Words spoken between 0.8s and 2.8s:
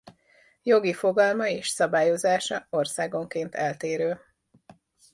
fogalma és szabályozása